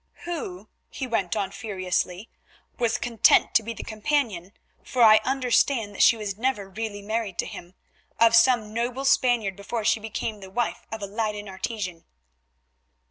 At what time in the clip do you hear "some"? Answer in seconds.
8.35-8.73